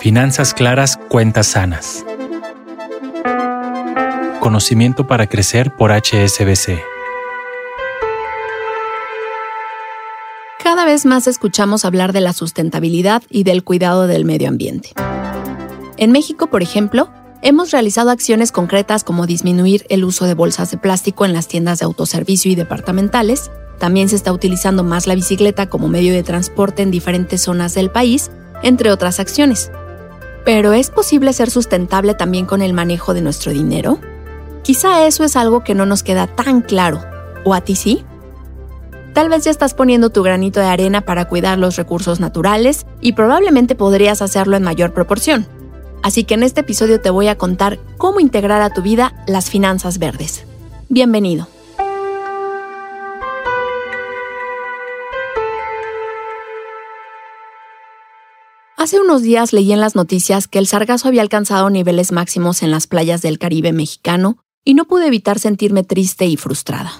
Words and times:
Finanzas 0.00 0.52
claras, 0.52 0.96
cuentas 1.08 1.46
sanas. 1.46 2.04
Conocimiento 4.40 5.06
para 5.06 5.28
crecer 5.28 5.76
por 5.76 5.92
HSBC. 5.92 6.82
Cada 10.62 10.84
vez 10.84 11.06
más 11.06 11.28
escuchamos 11.28 11.84
hablar 11.84 12.12
de 12.12 12.20
la 12.20 12.32
sustentabilidad 12.32 13.22
y 13.30 13.44
del 13.44 13.62
cuidado 13.62 14.08
del 14.08 14.24
medio 14.24 14.48
ambiente. 14.48 14.90
En 15.96 16.10
México, 16.10 16.48
por 16.48 16.62
ejemplo, 16.62 17.08
hemos 17.42 17.70
realizado 17.70 18.10
acciones 18.10 18.50
concretas 18.50 19.04
como 19.04 19.26
disminuir 19.26 19.86
el 19.88 20.02
uso 20.02 20.24
de 20.24 20.34
bolsas 20.34 20.72
de 20.72 20.78
plástico 20.78 21.24
en 21.24 21.32
las 21.32 21.46
tiendas 21.46 21.78
de 21.78 21.84
autoservicio 21.84 22.50
y 22.50 22.56
departamentales. 22.56 23.52
También 23.82 24.08
se 24.08 24.14
está 24.14 24.32
utilizando 24.32 24.84
más 24.84 25.08
la 25.08 25.16
bicicleta 25.16 25.68
como 25.68 25.88
medio 25.88 26.12
de 26.12 26.22
transporte 26.22 26.82
en 26.82 26.92
diferentes 26.92 27.40
zonas 27.40 27.74
del 27.74 27.90
país, 27.90 28.30
entre 28.62 28.92
otras 28.92 29.18
acciones. 29.18 29.72
Pero 30.44 30.72
¿es 30.72 30.88
posible 30.90 31.32
ser 31.32 31.50
sustentable 31.50 32.14
también 32.14 32.46
con 32.46 32.62
el 32.62 32.74
manejo 32.74 33.12
de 33.12 33.22
nuestro 33.22 33.50
dinero? 33.50 33.98
Quizá 34.62 35.04
eso 35.08 35.24
es 35.24 35.34
algo 35.34 35.64
que 35.64 35.74
no 35.74 35.84
nos 35.84 36.04
queda 36.04 36.28
tan 36.28 36.60
claro. 36.60 37.02
¿O 37.44 37.54
a 37.54 37.60
ti 37.62 37.74
sí? 37.74 38.04
Tal 39.14 39.28
vez 39.28 39.42
ya 39.42 39.50
estás 39.50 39.74
poniendo 39.74 40.10
tu 40.10 40.22
granito 40.22 40.60
de 40.60 40.66
arena 40.66 41.00
para 41.00 41.24
cuidar 41.24 41.58
los 41.58 41.74
recursos 41.74 42.20
naturales 42.20 42.86
y 43.00 43.14
probablemente 43.14 43.74
podrías 43.74 44.22
hacerlo 44.22 44.56
en 44.56 44.62
mayor 44.62 44.94
proporción. 44.94 45.44
Así 46.04 46.22
que 46.22 46.34
en 46.34 46.44
este 46.44 46.60
episodio 46.60 47.00
te 47.00 47.10
voy 47.10 47.26
a 47.26 47.36
contar 47.36 47.80
cómo 47.98 48.20
integrar 48.20 48.62
a 48.62 48.70
tu 48.70 48.80
vida 48.80 49.24
las 49.26 49.50
finanzas 49.50 49.98
verdes. 49.98 50.44
Bienvenido. 50.88 51.48
Hace 58.82 58.98
unos 58.98 59.22
días 59.22 59.52
leí 59.52 59.72
en 59.72 59.78
las 59.78 59.94
noticias 59.94 60.48
que 60.48 60.58
el 60.58 60.66
sargazo 60.66 61.06
había 61.06 61.22
alcanzado 61.22 61.70
niveles 61.70 62.10
máximos 62.10 62.64
en 62.64 62.72
las 62.72 62.88
playas 62.88 63.22
del 63.22 63.38
Caribe 63.38 63.72
mexicano 63.72 64.38
y 64.64 64.74
no 64.74 64.86
pude 64.86 65.06
evitar 65.06 65.38
sentirme 65.38 65.84
triste 65.84 66.26
y 66.26 66.36
frustrada. 66.36 66.90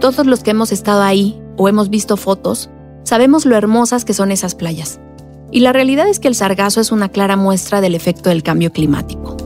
Todos 0.00 0.26
los 0.26 0.42
que 0.42 0.50
hemos 0.50 0.72
estado 0.72 1.02
ahí 1.02 1.40
o 1.56 1.68
hemos 1.68 1.90
visto 1.90 2.16
fotos, 2.16 2.70
sabemos 3.04 3.46
lo 3.46 3.54
hermosas 3.54 4.04
que 4.04 4.14
son 4.14 4.32
esas 4.32 4.56
playas. 4.56 4.98
Y 5.52 5.60
la 5.60 5.72
realidad 5.72 6.08
es 6.08 6.18
que 6.18 6.26
el 6.26 6.34
sargazo 6.34 6.80
es 6.80 6.90
una 6.90 7.08
clara 7.08 7.36
muestra 7.36 7.80
del 7.80 7.94
efecto 7.94 8.28
del 8.28 8.42
cambio 8.42 8.72
climático. 8.72 9.36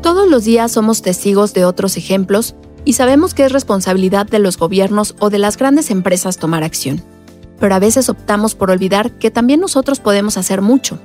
Todos 0.00 0.26
los 0.26 0.44
días 0.44 0.72
somos 0.72 1.02
testigos 1.02 1.52
de 1.52 1.66
otros 1.66 1.98
ejemplos 1.98 2.54
y 2.86 2.94
sabemos 2.94 3.34
que 3.34 3.44
es 3.44 3.52
responsabilidad 3.52 4.24
de 4.24 4.38
los 4.38 4.56
gobiernos 4.56 5.16
o 5.18 5.28
de 5.28 5.38
las 5.38 5.58
grandes 5.58 5.90
empresas 5.90 6.38
tomar 6.38 6.64
acción 6.64 7.02
pero 7.60 7.74
a 7.74 7.78
veces 7.78 8.08
optamos 8.08 8.56
por 8.56 8.70
olvidar 8.70 9.12
que 9.12 9.30
también 9.30 9.60
nosotros 9.60 10.00
podemos 10.00 10.36
hacer 10.36 10.62
mucho. 10.62 10.98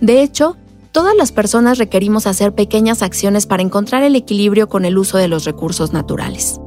De 0.00 0.22
hecho, 0.22 0.56
todas 0.92 1.14
las 1.14 1.32
personas 1.32 1.76
requerimos 1.76 2.26
hacer 2.26 2.54
pequeñas 2.54 3.02
acciones 3.02 3.46
para 3.46 3.62
encontrar 3.62 4.02
el 4.04 4.16
equilibrio 4.16 4.68
con 4.68 4.84
el 4.86 4.96
uso 4.96 5.18
de 5.18 5.28
los 5.28 5.44
recursos 5.44 5.92
naturales. 5.92 6.58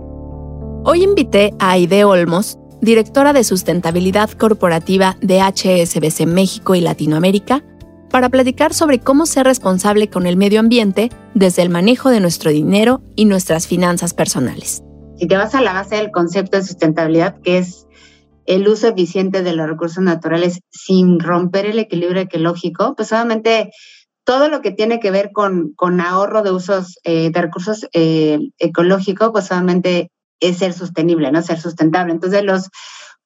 Hoy 0.85 1.03
invité 1.03 1.53
a 1.59 1.71
Aide 1.71 2.03
Olmos, 2.03 2.57
directora 2.81 3.31
de 3.31 3.45
sustentabilidad 3.45 4.29
corporativa 4.31 5.15
de 5.21 5.39
HSBC 5.39 6.27
México 6.27 6.75
y 6.75 6.81
Latinoamérica, 6.81 7.63
para 8.09 8.29
platicar 8.29 8.75
sobre 8.75 8.99
cómo 8.99 9.25
ser 9.25 9.45
responsable 9.47 10.09
con 10.09 10.27
el 10.27 10.37
medio 10.37 10.59
ambiente 10.59 11.09
desde 11.33 11.63
el 11.63 11.69
manejo 11.69 12.11
de 12.11 12.19
nuestro 12.19 12.51
dinero 12.51 13.01
y 13.15 13.25
nuestras 13.25 13.65
finanzas 13.65 14.13
personales. 14.13 14.83
Si 15.17 15.27
te 15.27 15.37
vas 15.37 15.55
a 15.55 15.61
la 15.61 15.73
base 15.73 15.95
del 15.95 16.11
concepto 16.11 16.57
de 16.57 16.63
sustentabilidad, 16.63 17.37
que 17.41 17.59
es 17.59 17.87
el 18.45 18.67
uso 18.67 18.87
eficiente 18.87 19.43
de 19.43 19.53
los 19.53 19.67
recursos 19.67 20.03
naturales 20.03 20.59
sin 20.69 21.19
romper 21.19 21.65
el 21.65 21.79
equilibrio 21.79 22.21
ecológico, 22.21 22.95
pues 22.95 23.11
obviamente 23.11 23.71
todo 24.25 24.49
lo 24.49 24.61
que 24.61 24.71
tiene 24.71 24.99
que 24.99 25.11
ver 25.11 25.31
con, 25.31 25.73
con 25.75 25.99
ahorro 25.99 26.43
de 26.43 26.51
usos 26.51 26.97
eh, 27.03 27.29
de 27.31 27.41
recursos 27.41 27.87
eh, 27.93 28.39
ecológicos, 28.57 29.31
pues 29.31 29.51
obviamente 29.51 30.11
es 30.39 30.57
ser 30.57 30.73
sostenible, 30.73 31.31
¿no? 31.31 31.41
Ser 31.41 31.59
sustentable. 31.59 32.13
Entonces, 32.13 32.43
los, 32.43 32.69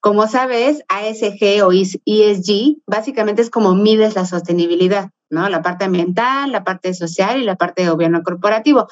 como 0.00 0.26
sabes, 0.28 0.82
ASG 0.88 1.64
o 1.64 1.72
ESG 1.72 2.76
básicamente 2.86 3.42
es 3.42 3.50
como 3.50 3.74
mides 3.74 4.14
la 4.14 4.26
sostenibilidad, 4.26 5.10
¿no? 5.30 5.48
La 5.48 5.62
parte 5.62 5.84
ambiental, 5.84 6.52
la 6.52 6.64
parte 6.64 6.94
social 6.94 7.40
y 7.40 7.44
la 7.44 7.56
parte 7.56 7.82
de 7.82 7.90
gobierno 7.90 8.22
corporativo 8.22 8.88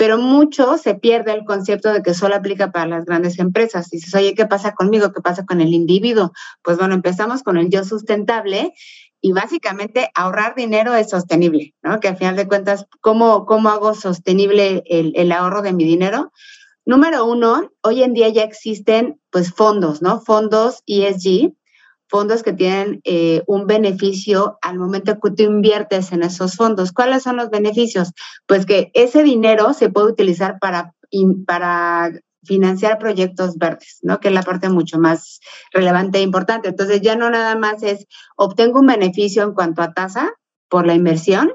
pero 0.00 0.16
mucho 0.16 0.78
se 0.78 0.94
pierde 0.94 1.32
el 1.32 1.44
concepto 1.44 1.92
de 1.92 2.02
que 2.02 2.14
solo 2.14 2.34
aplica 2.34 2.72
para 2.72 2.86
las 2.86 3.04
grandes 3.04 3.38
empresas. 3.38 3.90
Dices, 3.90 4.14
oye, 4.14 4.34
¿qué 4.34 4.46
pasa 4.46 4.72
conmigo? 4.72 5.12
¿Qué 5.12 5.20
pasa 5.20 5.44
con 5.44 5.60
el 5.60 5.74
individuo? 5.74 6.32
Pues 6.62 6.78
bueno, 6.78 6.94
empezamos 6.94 7.42
con 7.42 7.58
el 7.58 7.68
yo 7.68 7.84
sustentable 7.84 8.72
y 9.20 9.32
básicamente 9.32 10.10
ahorrar 10.14 10.54
dinero 10.54 10.94
es 10.94 11.10
sostenible, 11.10 11.74
¿no? 11.82 12.00
Que 12.00 12.08
al 12.08 12.16
final 12.16 12.34
de 12.34 12.48
cuentas, 12.48 12.86
¿cómo, 13.02 13.44
cómo 13.44 13.68
hago 13.68 13.92
sostenible 13.92 14.84
el, 14.86 15.12
el 15.16 15.32
ahorro 15.32 15.60
de 15.60 15.74
mi 15.74 15.84
dinero? 15.84 16.32
Número 16.86 17.26
uno, 17.26 17.70
hoy 17.82 18.02
en 18.02 18.14
día 18.14 18.30
ya 18.30 18.44
existen 18.44 19.20
pues 19.28 19.52
fondos, 19.52 20.00
¿no? 20.00 20.22
Fondos 20.22 20.82
ESG, 20.86 21.52
fondos 22.10 22.42
que 22.42 22.52
tienen 22.52 23.00
eh, 23.04 23.42
un 23.46 23.66
beneficio 23.66 24.58
al 24.62 24.78
momento 24.78 25.18
que 25.20 25.30
tú 25.30 25.42
inviertes 25.44 26.12
en 26.12 26.22
esos 26.22 26.56
fondos. 26.56 26.92
¿Cuáles 26.92 27.22
son 27.22 27.36
los 27.36 27.50
beneficios? 27.50 28.12
Pues 28.46 28.66
que 28.66 28.90
ese 28.94 29.22
dinero 29.22 29.72
se 29.72 29.88
puede 29.90 30.08
utilizar 30.08 30.58
para, 30.58 30.94
para 31.46 32.10
financiar 32.42 32.98
proyectos 32.98 33.56
verdes, 33.58 33.98
¿no? 34.02 34.18
Que 34.18 34.28
es 34.28 34.34
la 34.34 34.42
parte 34.42 34.68
mucho 34.68 34.98
más 34.98 35.40
relevante 35.72 36.18
e 36.18 36.22
importante. 36.22 36.68
Entonces 36.68 37.00
ya 37.00 37.14
no 37.14 37.30
nada 37.30 37.56
más 37.56 37.82
es 37.82 38.06
obtengo 38.36 38.80
un 38.80 38.86
beneficio 38.86 39.44
en 39.44 39.54
cuanto 39.54 39.82
a 39.82 39.92
tasa 39.92 40.32
por 40.68 40.86
la 40.86 40.94
inversión, 40.94 41.52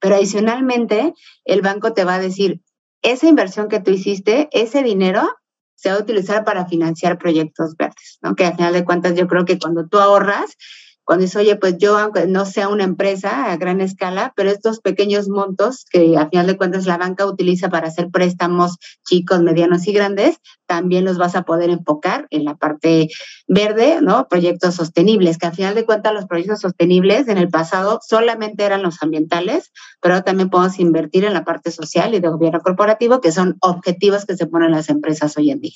pero 0.00 0.16
adicionalmente 0.16 1.14
el 1.44 1.62
banco 1.62 1.94
te 1.94 2.04
va 2.04 2.16
a 2.16 2.20
decir, 2.20 2.60
esa 3.02 3.26
inversión 3.26 3.68
que 3.68 3.80
tú 3.80 3.90
hiciste, 3.90 4.48
ese 4.52 4.82
dinero 4.82 5.28
se 5.74 5.90
va 5.90 5.96
a 5.96 6.00
utilizar 6.00 6.44
para 6.44 6.66
financiar 6.66 7.18
proyectos 7.18 7.76
verdes, 7.76 8.01
¿no? 8.22 8.34
Que 8.34 8.46
al 8.46 8.56
final 8.56 8.72
de 8.72 8.84
cuentas 8.84 9.14
yo 9.14 9.26
creo 9.26 9.44
que 9.44 9.58
cuando 9.58 9.86
tú 9.86 9.98
ahorras, 9.98 10.56
cuando 11.04 11.24
dices, 11.24 11.36
oye, 11.36 11.56
pues 11.56 11.78
yo, 11.78 11.98
aunque 11.98 12.26
no 12.26 12.46
sea 12.46 12.68
una 12.68 12.84
empresa 12.84 13.50
a 13.50 13.56
gran 13.56 13.80
escala, 13.80 14.32
pero 14.36 14.50
estos 14.50 14.80
pequeños 14.80 15.28
montos 15.28 15.84
que 15.90 16.16
a 16.16 16.28
final 16.28 16.46
de 16.46 16.56
cuentas 16.56 16.86
la 16.86 16.96
banca 16.96 17.26
utiliza 17.26 17.68
para 17.68 17.88
hacer 17.88 18.08
préstamos 18.10 18.76
chicos, 19.04 19.42
medianos 19.42 19.86
y 19.88 19.92
grandes, 19.92 20.36
también 20.66 21.04
los 21.04 21.18
vas 21.18 21.34
a 21.34 21.42
poder 21.42 21.70
enfocar 21.70 22.28
en 22.30 22.44
la 22.44 22.54
parte 22.54 23.08
verde, 23.48 23.98
¿no? 24.00 24.28
Proyectos 24.28 24.76
sostenibles, 24.76 25.38
que 25.38 25.46
a 25.46 25.52
final 25.52 25.74
de 25.74 25.84
cuentas 25.84 26.14
los 26.14 26.26
proyectos 26.26 26.60
sostenibles 26.60 27.26
en 27.26 27.36
el 27.36 27.48
pasado 27.48 27.98
solamente 28.06 28.64
eran 28.64 28.82
los 28.82 29.02
ambientales, 29.02 29.72
pero 30.00 30.22
también 30.22 30.50
podemos 30.50 30.78
invertir 30.78 31.24
en 31.24 31.34
la 31.34 31.44
parte 31.44 31.72
social 31.72 32.14
y 32.14 32.20
de 32.20 32.28
gobierno 32.28 32.60
corporativo, 32.60 33.20
que 33.20 33.32
son 33.32 33.56
objetivos 33.60 34.24
que 34.24 34.36
se 34.36 34.46
ponen 34.46 34.70
las 34.70 34.88
empresas 34.88 35.36
hoy 35.36 35.50
en 35.50 35.60
día. 35.60 35.74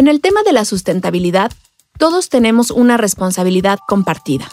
En 0.00 0.08
el 0.08 0.22
tema 0.22 0.42
de 0.42 0.54
la 0.54 0.64
sustentabilidad, 0.64 1.52
todos 1.98 2.30
tenemos 2.30 2.70
una 2.70 2.96
responsabilidad 2.96 3.78
compartida. 3.86 4.48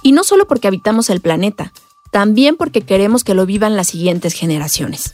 Y 0.00 0.12
no 0.12 0.22
solo 0.22 0.46
porque 0.46 0.68
habitamos 0.68 1.10
el 1.10 1.20
planeta, 1.20 1.72
también 2.12 2.56
porque 2.56 2.82
queremos 2.82 3.24
que 3.24 3.34
lo 3.34 3.46
vivan 3.46 3.74
las 3.74 3.88
siguientes 3.88 4.34
generaciones. 4.34 5.12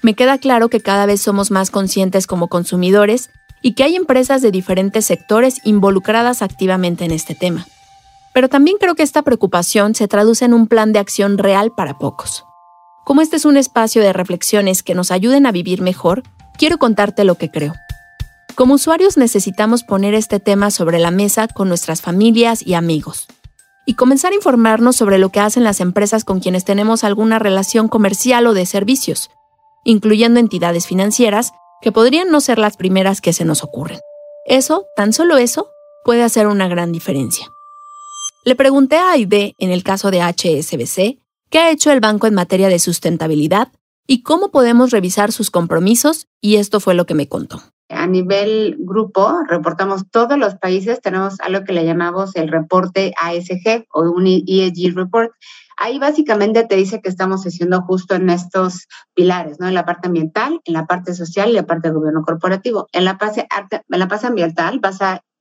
Me 0.00 0.14
queda 0.14 0.38
claro 0.38 0.70
que 0.70 0.80
cada 0.80 1.04
vez 1.04 1.20
somos 1.20 1.50
más 1.50 1.70
conscientes 1.70 2.26
como 2.26 2.48
consumidores 2.48 3.28
y 3.60 3.74
que 3.74 3.84
hay 3.84 3.96
empresas 3.96 4.40
de 4.40 4.50
diferentes 4.50 5.04
sectores 5.04 5.60
involucradas 5.64 6.40
activamente 6.40 7.04
en 7.04 7.10
este 7.10 7.34
tema. 7.34 7.66
Pero 8.32 8.48
también 8.48 8.78
creo 8.80 8.94
que 8.94 9.02
esta 9.02 9.20
preocupación 9.20 9.94
se 9.94 10.08
traduce 10.08 10.46
en 10.46 10.54
un 10.54 10.68
plan 10.68 10.94
de 10.94 11.00
acción 11.00 11.36
real 11.36 11.70
para 11.76 11.98
pocos. 11.98 12.46
Como 13.04 13.20
este 13.20 13.36
es 13.36 13.44
un 13.44 13.58
espacio 13.58 14.00
de 14.00 14.14
reflexiones 14.14 14.82
que 14.82 14.94
nos 14.94 15.10
ayuden 15.10 15.44
a 15.44 15.52
vivir 15.52 15.82
mejor, 15.82 16.22
quiero 16.56 16.78
contarte 16.78 17.24
lo 17.24 17.34
que 17.34 17.50
creo. 17.50 17.74
Como 18.54 18.74
usuarios 18.74 19.16
necesitamos 19.16 19.84
poner 19.84 20.14
este 20.14 20.40
tema 20.40 20.70
sobre 20.70 20.98
la 20.98 21.10
mesa 21.10 21.48
con 21.48 21.68
nuestras 21.68 22.02
familias 22.02 22.66
y 22.66 22.74
amigos 22.74 23.26
y 23.86 23.94
comenzar 23.94 24.32
a 24.32 24.36
informarnos 24.36 24.96
sobre 24.96 25.18
lo 25.18 25.30
que 25.30 25.40
hacen 25.40 25.64
las 25.64 25.80
empresas 25.80 26.24
con 26.24 26.40
quienes 26.40 26.64
tenemos 26.64 27.02
alguna 27.02 27.38
relación 27.38 27.88
comercial 27.88 28.46
o 28.46 28.54
de 28.54 28.66
servicios, 28.66 29.30
incluyendo 29.84 30.38
entidades 30.38 30.86
financieras 30.86 31.52
que 31.80 31.90
podrían 31.90 32.30
no 32.30 32.40
ser 32.40 32.58
las 32.58 32.76
primeras 32.76 33.20
que 33.20 33.32
se 33.32 33.44
nos 33.44 33.64
ocurren. 33.64 33.98
Eso, 34.46 34.84
tan 34.94 35.12
solo 35.12 35.38
eso, 35.38 35.70
puede 36.04 36.22
hacer 36.22 36.46
una 36.46 36.68
gran 36.68 36.92
diferencia. 36.92 37.48
Le 38.44 38.54
pregunté 38.54 38.96
a 38.96 39.12
Aide, 39.12 39.54
en 39.58 39.70
el 39.70 39.82
caso 39.82 40.10
de 40.10 40.20
HSBC, 40.20 41.18
qué 41.50 41.58
ha 41.58 41.70
hecho 41.70 41.90
el 41.90 42.00
banco 42.00 42.26
en 42.26 42.34
materia 42.34 42.68
de 42.68 42.78
sustentabilidad 42.78 43.68
y 44.06 44.22
cómo 44.22 44.50
podemos 44.50 44.90
revisar 44.90 45.32
sus 45.32 45.50
compromisos, 45.50 46.26
y 46.40 46.56
esto 46.56 46.80
fue 46.80 46.94
lo 46.94 47.06
que 47.06 47.14
me 47.14 47.28
contó 47.28 47.62
a 47.90 48.06
nivel 48.06 48.76
grupo, 48.78 49.40
reportamos 49.48 50.04
todos 50.10 50.38
los 50.38 50.54
países, 50.54 51.00
tenemos 51.00 51.40
algo 51.40 51.64
que 51.64 51.72
le 51.72 51.84
llamamos 51.84 52.34
el 52.36 52.48
reporte 52.48 53.12
ASG 53.20 53.86
o 53.92 54.02
un 54.02 54.26
ESG 54.26 54.94
report. 54.94 55.32
Ahí 55.76 55.98
básicamente 55.98 56.64
te 56.64 56.76
dice 56.76 57.00
que 57.00 57.08
estamos 57.08 57.44
haciendo 57.44 57.82
justo 57.82 58.14
en 58.14 58.30
estos 58.30 58.86
pilares, 59.14 59.58
¿no? 59.58 59.66
En 59.66 59.74
la 59.74 59.86
parte 59.86 60.08
ambiental, 60.08 60.60
en 60.64 60.74
la 60.74 60.86
parte 60.86 61.14
social 61.14 61.50
y 61.50 61.54
la 61.54 61.66
parte 61.66 61.88
de 61.88 61.94
gobierno 61.94 62.22
corporativo. 62.22 62.86
En 62.92 63.04
la 63.04 63.18
parte, 63.18 63.48
en 63.50 63.98
la 63.98 64.08
parte 64.08 64.26
ambiental 64.26 64.80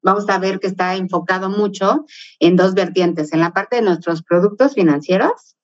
vamos 0.02 0.30
a 0.30 0.40
ver 0.40 0.60
que 0.60 0.68
está 0.68 0.96
enfocado 0.96 1.50
mucho 1.50 2.06
en 2.40 2.56
dos 2.56 2.74
vertientes, 2.74 3.34
en 3.34 3.42
la 3.42 3.52
parte 3.52 3.76
de 3.76 3.82
nuestros 3.82 4.24
productos 4.24 4.74
financieros 4.74 5.58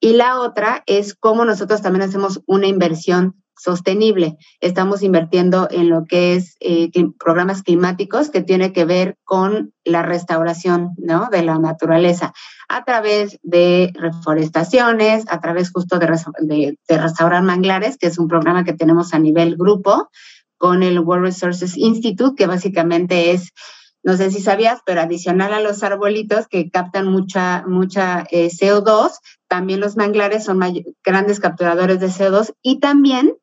y 0.00 0.12
la 0.14 0.40
otra 0.40 0.82
es 0.86 1.14
cómo 1.14 1.44
nosotros 1.44 1.82
también 1.82 2.08
hacemos 2.08 2.40
una 2.46 2.66
inversión 2.66 3.42
sostenible. 3.58 4.36
Estamos 4.60 5.02
invirtiendo 5.02 5.66
en 5.70 5.88
lo 5.88 6.04
que 6.04 6.34
es 6.34 6.56
eh, 6.60 6.90
programas 7.18 7.62
climáticos 7.62 8.30
que 8.30 8.42
tiene 8.42 8.72
que 8.72 8.84
ver 8.84 9.16
con 9.24 9.72
la 9.84 10.02
restauración 10.02 10.90
¿no? 10.98 11.28
de 11.30 11.42
la 11.42 11.58
naturaleza 11.58 12.34
a 12.68 12.84
través 12.84 13.38
de 13.42 13.92
reforestaciones, 13.94 15.24
a 15.28 15.40
través 15.40 15.70
justo 15.72 15.98
de, 15.98 16.78
de 16.86 16.98
restaurar 16.98 17.42
manglares, 17.42 17.96
que 17.96 18.08
es 18.08 18.18
un 18.18 18.28
programa 18.28 18.64
que 18.64 18.74
tenemos 18.74 19.14
a 19.14 19.18
nivel 19.18 19.56
grupo 19.56 20.10
con 20.58 20.82
el 20.82 21.00
World 21.00 21.24
Resources 21.24 21.76
Institute, 21.76 22.34
que 22.36 22.46
básicamente 22.46 23.32
es 23.32 23.52
no 24.06 24.16
sé 24.16 24.30
si 24.30 24.40
sabías, 24.40 24.82
pero 24.86 25.00
adicional 25.00 25.52
a 25.52 25.60
los 25.60 25.82
arbolitos 25.82 26.46
que 26.46 26.70
captan 26.70 27.08
mucha, 27.08 27.64
mucha 27.66 28.24
eh, 28.30 28.50
CO2, 28.50 29.10
también 29.48 29.80
los 29.80 29.96
manglares 29.96 30.44
son 30.44 30.60
grandes 31.04 31.40
capturadores 31.40 31.98
de 31.98 32.06
CO2 32.06 32.54
y 32.62 32.78
también 32.78 33.34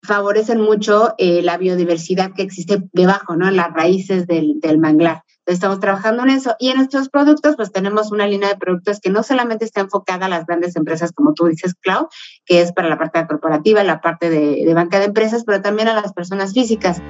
favorecen 0.00 0.60
mucho 0.60 1.14
eh, 1.18 1.42
la 1.42 1.58
biodiversidad 1.58 2.34
que 2.34 2.42
existe 2.42 2.84
debajo, 2.92 3.34
¿no? 3.34 3.48
En 3.48 3.56
las 3.56 3.72
raíces 3.72 4.28
del, 4.28 4.60
manglar. 4.78 5.24
Entonces, 5.38 5.54
estamos 5.54 5.80
trabajando 5.80 6.22
en 6.22 6.30
eso. 6.30 6.54
Y 6.60 6.68
en 6.68 6.76
nuestros 6.76 7.08
productos, 7.08 7.56
pues 7.56 7.72
tenemos 7.72 8.12
una 8.12 8.28
línea 8.28 8.50
de 8.50 8.56
productos 8.56 9.00
que 9.00 9.10
no 9.10 9.24
solamente 9.24 9.64
está 9.64 9.80
enfocada 9.80 10.26
a 10.26 10.28
las 10.28 10.46
grandes 10.46 10.76
empresas, 10.76 11.10
como 11.10 11.34
tú 11.34 11.46
dices, 11.46 11.74
Clau, 11.80 12.08
que 12.46 12.60
es 12.60 12.72
para 12.72 12.88
la 12.88 12.96
parte 12.96 13.26
corporativa, 13.26 13.82
la 13.82 14.00
parte 14.00 14.30
de 14.30 14.72
banca 14.72 15.00
de 15.00 15.06
empresas, 15.06 15.42
pero 15.44 15.60
también 15.62 15.88
a 15.88 16.00
las 16.00 16.12
personas 16.12 16.54
físicas. 16.54 17.02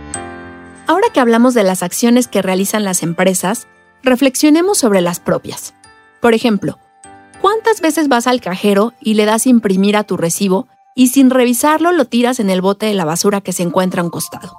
Ahora 0.86 1.08
que 1.12 1.20
hablamos 1.20 1.54
de 1.54 1.64
las 1.64 1.82
acciones 1.82 2.28
que 2.28 2.42
realizan 2.42 2.84
las 2.84 3.02
empresas, 3.02 3.66
reflexionemos 4.02 4.76
sobre 4.76 5.00
las 5.00 5.18
propias. 5.18 5.74
Por 6.20 6.34
ejemplo, 6.34 6.78
¿cuántas 7.40 7.80
veces 7.80 8.08
vas 8.08 8.26
al 8.26 8.42
cajero 8.42 8.92
y 9.00 9.14
le 9.14 9.24
das 9.24 9.46
imprimir 9.46 9.96
a 9.96 10.04
tu 10.04 10.18
recibo 10.18 10.68
y 10.94 11.08
sin 11.08 11.30
revisarlo 11.30 11.90
lo 11.90 12.04
tiras 12.04 12.38
en 12.38 12.50
el 12.50 12.60
bote 12.60 12.84
de 12.86 12.94
la 12.94 13.06
basura 13.06 13.40
que 13.40 13.52
se 13.52 13.62
encuentra 13.62 14.02
a 14.02 14.04
un 14.04 14.10
costado? 14.10 14.54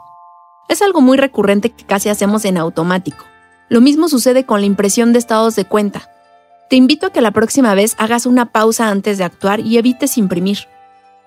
Es 0.68 0.82
algo 0.82 1.00
muy 1.00 1.16
recurrente 1.16 1.70
que 1.70 1.86
casi 1.86 2.10
hacemos 2.10 2.44
en 2.46 2.58
automático. 2.58 3.24
Lo 3.70 3.80
mismo 3.80 4.10
sucede 4.10 4.48
con 4.48 4.62
la 4.62 4.66
impresión 4.66 5.14
de 5.14 5.20
estados 5.20 5.56
de 5.56 5.66
cuenta. 5.66 6.10
Te 6.72 6.76
invito 6.76 7.06
a 7.06 7.12
que 7.12 7.22
la 7.22 7.32
próxima 7.32 7.76
vez 7.76 7.94
hagas 8.00 8.26
una 8.26 8.48
pausa 8.48 8.90
antes 8.90 9.20
de 9.20 9.26
actuar 9.26 9.60
y 9.60 9.78
evites 9.78 10.18
imprimir. 10.18 10.58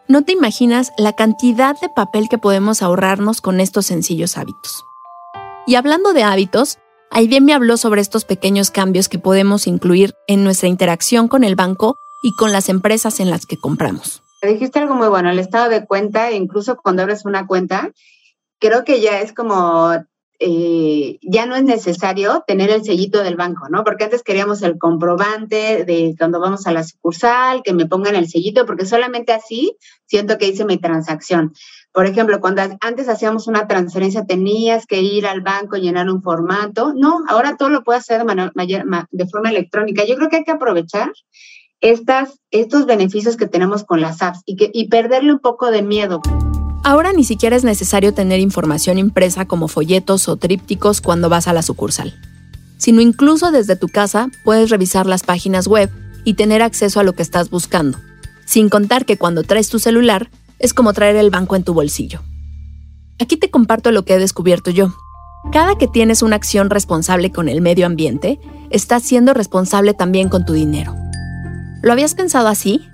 No 0.09 0.23
te 0.23 0.33
imaginas 0.33 0.91
la 0.99 1.13
cantidad 1.13 1.79
de 1.81 1.89
papel 1.89 2.29
que 2.29 2.39
podemos 2.39 2.83
ahorrarnos 2.83 3.41
con 3.41 3.61
estos 3.61 3.87
sencillos 3.87 4.37
hábitos. 4.37 4.88
Y 5.69 5.75
hablando 5.75 6.15
de 6.15 6.23
hábitos, 6.23 6.79
Aide 7.11 7.43
me 7.43 7.53
habló 7.53 7.77
sobre 7.77 8.01
estos 8.01 8.25
pequeños 8.25 8.71
cambios 8.71 9.11
que 9.11 9.19
podemos 9.19 9.67
incluir 9.67 10.15
en 10.27 10.43
nuestra 10.43 10.67
interacción 10.67 11.29
con 11.29 11.45
el 11.45 11.57
banco 11.57 11.99
y 12.23 12.35
con 12.37 12.53
las 12.53 12.71
empresas 12.71 13.21
en 13.21 13.29
las 13.29 13.45
que 13.45 13.59
compramos. 13.59 14.23
Dijiste 14.41 14.79
algo 14.79 14.95
muy 14.95 15.09
bueno, 15.09 15.29
el 15.29 15.39
estado 15.39 15.69
de 15.69 15.85
cuenta, 15.85 16.33
incluso 16.33 16.79
cuando 16.79 17.03
abres 17.03 17.27
una 17.27 17.47
cuenta, 17.47 17.93
creo 18.59 18.83
que 18.85 19.03
ya 19.03 19.21
es 19.21 19.35
como 19.35 19.93
eh, 20.41 21.19
ya 21.21 21.45
no 21.45 21.55
es 21.55 21.65
necesario 21.65 22.45
tener 22.47 22.71
el 22.71 22.85
sellito 22.85 23.23
del 23.23 23.37
banco, 23.37 23.69
¿no? 23.69 23.85
Porque 23.85 24.05
antes 24.05 24.23
queríamos 24.23 24.63
el 24.63 24.79
comprobante 24.79 25.85
de 25.85 26.15
cuando 26.17 26.41
vamos 26.41 26.67
a 26.67 26.73
la 26.73 26.85
sucursal, 26.85 27.63
que 27.63 27.75
me 27.75 27.87
pongan 27.87 28.15
el 28.15 28.29
sellito, 28.29 28.65
porque 28.65 28.87
solamente 28.87 29.33
así 29.33 29.77
siento 30.07 30.39
que 30.39 30.47
hice 30.47 30.65
mi 30.65 30.79
transacción. 30.79 31.53
Por 31.93 32.07
ejemplo, 32.07 32.41
cuando 32.41 32.63
antes 32.81 33.09
hacíamos 33.09 33.49
una 33.49 33.67
transferencia 33.67 34.25
tenías 34.25 34.87
que 34.87 35.01
ir 35.01 35.27
al 35.27 35.41
banco, 35.41 35.77
llenar 35.77 36.09
un 36.09 36.23
formato. 36.23 36.93
No, 36.95 37.25
ahora 37.29 37.57
todo 37.57 37.71
lo 37.71 37.83
puedes 37.83 38.03
hacer 38.03 38.25
de, 38.25 39.27
forma 39.27 39.51
electrónica. 39.51 40.05
Yo 40.05 40.17
creo 40.17 40.29
que 40.29 40.37
hay 40.37 40.45
que 40.45 40.53
aprovechar 40.53 41.11
estas, 41.81 42.41
estos 42.51 42.87
beneficios 42.87 43.37
que 43.37 43.47
tenemos 43.47 43.85
con 43.85 44.01
las 44.01 44.23
apps 44.23 44.43
y, 44.45 44.57
que, 44.57 44.71
y 44.73 44.89
perderle 44.89 45.33
un 45.33 45.39
poco 45.39 45.71
de 45.71 45.83
miedo. 45.83 46.21
Ahora 46.85 47.13
ni 47.13 47.25
siquiera 47.25 47.57
es 47.57 47.65
necesario 47.65 48.15
tener 48.15 48.41
información 48.41 48.99
impresa 48.99 49.47
como 49.47 49.69
folletos 49.69 50.29
o 50.29 50.37
trípticos 50.37 51.01
cuando 51.01 51.29
vas 51.29 51.49
a 51.49 51.53
la 51.53 51.63
sucursal, 51.63 52.15
sino 52.77 53.01
incluso 53.01 53.51
desde 53.51 53.77
tu 53.77 53.89
casa 53.89 54.31
puedes 54.45 54.71
revisar 54.71 55.07
las 55.07 55.23
páginas 55.23 55.67
web 55.67 55.91
y 56.25 56.35
tener 56.35 56.63
acceso 56.63 57.01
a 57.01 57.03
lo 57.03 57.15
que 57.15 57.23
estás 57.23 57.51
buscando, 57.51 57.99
sin 58.45 58.69
contar 58.69 59.05
que 59.05 59.19
cuando 59.19 59.43
traes 59.43 59.69
tu 59.69 59.79
celular 59.79 60.31
es 60.59 60.75
como 60.75 60.93
traer 60.93 61.17
el 61.17 61.31
banco 61.31 61.57
en 61.57 61.65
tu 61.65 61.75
bolsillo. 61.75 62.21
Aquí 63.21 63.37
te 63.37 63.51
comparto 63.51 63.91
lo 63.91 64.05
que 64.05 64.15
he 64.15 64.19
descubierto 64.19 64.71
yo. 64.71 64.95
Cada 65.53 65.77
que 65.77 65.89
tienes 65.89 66.23
una 66.23 66.37
acción 66.37 66.71
responsable 66.71 67.31
con 67.31 67.49
el 67.49 67.61
medio 67.61 67.87
ambiente, 67.87 68.39
estás 68.71 69.03
siendo 69.03 69.35
responsable 69.35 69.95
también 69.95 70.29
con 70.29 70.45
tu 70.45 70.53
dinero. 70.53 70.95
¿Lo 71.83 71.93
habías 71.93 72.15
pensado 72.15 72.49
así? 72.49 72.89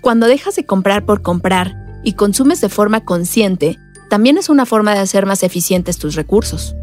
Cuando 0.00 0.26
dejas 0.26 0.56
de 0.56 0.64
comprar 0.64 1.04
por 1.04 1.22
comprar 1.22 1.76
y 2.02 2.14
consumes 2.14 2.60
de 2.60 2.68
forma 2.68 3.04
consciente, 3.04 3.78
también 4.08 4.38
es 4.38 4.48
una 4.48 4.66
forma 4.66 4.94
de 4.94 5.00
hacer 5.00 5.26
más 5.26 5.42
eficientes 5.42 5.98
tus 5.98 6.14
recursos. 6.14 6.74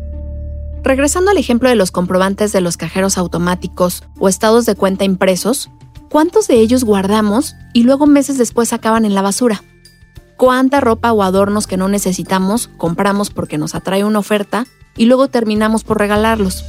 Regresando 0.84 1.32
al 1.32 1.38
ejemplo 1.38 1.68
de 1.68 1.76
los 1.76 1.92
comprobantes 1.92 2.54
de 2.54 2.62
los 2.62 2.78
cajeros 2.78 3.18
automáticos 3.18 4.04
o 4.20 4.30
estados 4.30 4.66
de 4.66 4.76
cuenta 4.76 5.04
impresos, 5.04 5.70
¿cuántos 6.10 6.48
de 6.48 6.56
ellos 6.56 6.84
guardamos 6.84 7.56
y 7.74 7.84
luego 7.84 8.06
meses 8.06 8.38
después 8.38 8.72
acaban 8.72 9.04
en 9.04 9.16
la 9.16 9.22
basura? 9.22 9.64
¿Cuánta 10.38 10.82
ropa 10.82 11.14
o 11.14 11.24
adornos 11.24 11.66
que 11.66 11.78
no 11.78 11.90
necesitamos 11.90 12.68
compramos 12.78 13.32
porque 13.32 13.58
nos 13.58 13.74
atrae 13.74 14.04
una 14.04 14.20
oferta 14.20 14.68
y 14.96 15.06
luego 15.06 15.30
terminamos 15.30 15.84
por 15.84 15.98
regalarlos? 15.98 16.64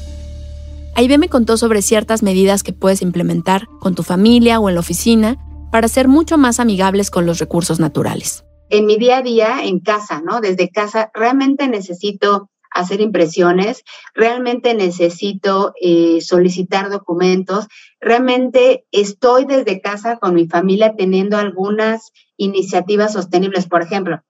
Aibe 0.94 1.18
me 1.18 1.28
contó 1.28 1.58
sobre 1.58 1.82
ciertas 1.82 2.22
medidas 2.22 2.62
que 2.62 2.72
puedes 2.72 3.02
implementar 3.02 3.68
con 3.78 3.94
tu 3.94 4.02
familia 4.02 4.58
o 4.58 4.70
en 4.70 4.74
la 4.74 4.80
oficina 4.80 5.36
para 5.70 5.86
ser 5.86 6.08
mucho 6.08 6.38
más 6.38 6.60
amigables 6.60 7.10
con 7.10 7.26
los 7.26 7.40
recursos 7.40 7.78
naturales. 7.78 8.42
En 8.70 8.86
mi 8.86 8.96
día 8.96 9.18
a 9.18 9.22
día, 9.22 9.58
en 9.62 9.80
casa, 9.80 10.22
¿no? 10.22 10.40
Desde 10.40 10.70
casa, 10.70 11.10
realmente 11.12 11.68
necesito 11.68 12.48
hacer 12.78 13.00
impresiones, 13.00 13.84
realmente 14.14 14.74
necesito 14.74 15.72
eh, 15.80 16.20
solicitar 16.20 16.90
documentos, 16.90 17.66
realmente 18.00 18.86
estoy 18.92 19.44
desde 19.44 19.80
casa 19.80 20.18
con 20.18 20.34
mi 20.34 20.46
familia 20.46 20.94
teniendo 20.96 21.36
algunas 21.36 22.12
iniciativas 22.36 23.12
sostenibles. 23.12 23.66
Por 23.66 23.82
ejemplo, 23.82 24.22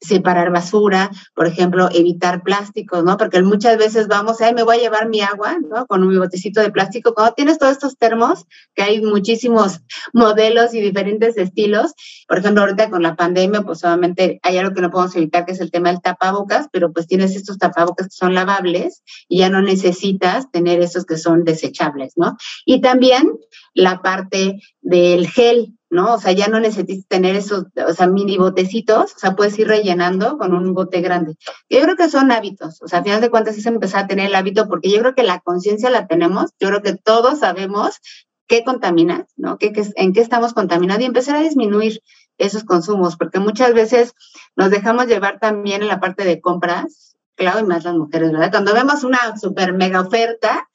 separar 0.00 0.50
basura, 0.50 1.10
por 1.34 1.46
ejemplo, 1.46 1.88
evitar 1.92 2.42
plásticos, 2.42 3.02
¿no? 3.04 3.16
Porque 3.16 3.42
muchas 3.42 3.78
veces 3.78 4.08
vamos, 4.08 4.40
ay, 4.40 4.54
me 4.54 4.62
voy 4.62 4.76
a 4.76 4.80
llevar 4.80 5.08
mi 5.08 5.20
agua, 5.20 5.56
¿no? 5.58 5.86
Con 5.86 6.06
mi 6.06 6.18
botecito 6.18 6.60
de 6.60 6.70
plástico. 6.70 7.14
Cuando 7.14 7.34
tienes 7.34 7.58
todos 7.58 7.72
estos 7.72 7.96
termos, 7.96 8.46
que 8.74 8.82
hay 8.82 9.00
muchísimos 9.00 9.80
modelos 10.12 10.74
y 10.74 10.80
diferentes 10.80 11.36
estilos, 11.36 11.94
por 12.28 12.38
ejemplo, 12.38 12.62
ahorita 12.62 12.90
con 12.90 13.02
la 13.02 13.16
pandemia, 13.16 13.62
pues 13.62 13.84
obviamente 13.84 14.38
hay 14.42 14.58
algo 14.58 14.74
que 14.74 14.82
no 14.82 14.90
podemos 14.90 15.16
evitar, 15.16 15.46
que 15.46 15.52
es 15.52 15.60
el 15.60 15.70
tema 15.70 15.90
del 15.90 16.02
tapabocas, 16.02 16.68
pero 16.72 16.92
pues 16.92 17.06
tienes 17.06 17.34
estos 17.34 17.58
tapabocas 17.58 18.08
que 18.08 18.14
son 18.14 18.34
lavables 18.34 19.02
y 19.28 19.38
ya 19.38 19.50
no 19.50 19.62
necesitas 19.62 20.50
tener 20.50 20.80
esos 20.80 21.06
que 21.06 21.16
son 21.16 21.44
desechables, 21.44 22.12
¿no? 22.16 22.36
Y 22.64 22.80
también 22.80 23.32
la 23.74 24.02
parte 24.02 24.60
del 24.80 25.28
gel, 25.28 25.75
¿no? 25.90 26.14
O 26.14 26.18
sea, 26.18 26.32
ya 26.32 26.48
no 26.48 26.60
necesitas 26.60 27.06
tener 27.08 27.36
esos, 27.36 27.66
o 27.76 27.92
sea, 27.92 28.06
mini 28.06 28.38
botecitos, 28.38 29.14
o 29.14 29.18
sea, 29.18 29.36
puedes 29.36 29.58
ir 29.58 29.68
rellenando 29.68 30.38
con 30.38 30.54
un 30.54 30.74
bote 30.74 31.00
grande. 31.00 31.36
Yo 31.70 31.80
creo 31.80 31.96
que 31.96 32.08
son 32.08 32.32
hábitos, 32.32 32.82
o 32.82 32.88
sea, 32.88 33.00
a 33.00 33.02
final 33.04 33.20
de 33.20 33.30
cuentas 33.30 33.56
es 33.56 33.66
empezar 33.66 34.04
a 34.04 34.06
tener 34.06 34.26
el 34.26 34.34
hábito, 34.34 34.68
porque 34.68 34.90
yo 34.90 34.98
creo 35.00 35.14
que 35.14 35.22
la 35.22 35.40
conciencia 35.40 35.90
la 35.90 36.06
tenemos, 36.06 36.50
yo 36.58 36.68
creo 36.68 36.82
que 36.82 36.96
todos 36.96 37.40
sabemos 37.40 38.00
qué 38.46 38.64
contamina, 38.64 39.26
¿no? 39.36 39.58
¿Qué, 39.58 39.72
en 39.96 40.12
qué 40.12 40.20
estamos 40.20 40.54
contaminando 40.54 41.02
y 41.02 41.06
empezar 41.06 41.36
a 41.36 41.40
disminuir 41.40 42.02
esos 42.38 42.64
consumos, 42.64 43.16
porque 43.16 43.38
muchas 43.38 43.72
veces 43.74 44.14
nos 44.56 44.70
dejamos 44.70 45.06
llevar 45.06 45.38
también 45.40 45.82
en 45.82 45.88
la 45.88 46.00
parte 46.00 46.24
de 46.24 46.40
compras, 46.40 47.16
claro, 47.34 47.60
y 47.60 47.64
más 47.64 47.84
las 47.84 47.94
mujeres, 47.94 48.32
¿verdad? 48.32 48.50
Cuando 48.50 48.74
vemos 48.74 49.04
una 49.04 49.36
super 49.36 49.72
mega 49.72 50.00
oferta, 50.00 50.68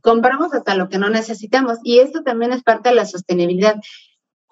compramos 0.00 0.52
hasta 0.52 0.74
lo 0.74 0.88
que 0.88 0.98
no 0.98 1.08
necesitamos. 1.08 1.78
Y 1.82 2.00
esto 2.00 2.22
también 2.22 2.52
es 2.52 2.62
parte 2.62 2.90
de 2.90 2.94
la 2.94 3.06
sostenibilidad 3.06 3.76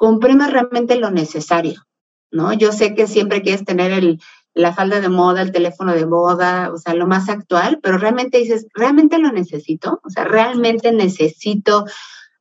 compremos 0.02 0.50
realmente 0.50 0.96
lo 0.96 1.12
necesario, 1.12 1.86
¿no? 2.32 2.52
Yo 2.52 2.72
sé 2.72 2.92
que 2.96 3.06
siempre 3.06 3.40
quieres 3.40 3.64
tener 3.64 4.16
la 4.52 4.72
falda 4.72 5.00
de 5.00 5.08
moda, 5.08 5.42
el 5.42 5.52
teléfono 5.52 5.94
de 5.94 6.06
moda, 6.06 6.72
o 6.74 6.76
sea, 6.76 6.94
lo 6.94 7.06
más 7.06 7.28
actual, 7.28 7.78
pero 7.80 7.98
realmente 7.98 8.38
dices, 8.38 8.66
¿realmente 8.74 9.18
lo 9.18 9.30
necesito? 9.30 10.00
O 10.02 10.10
sea, 10.10 10.24
¿realmente 10.24 10.90
necesito 10.90 11.84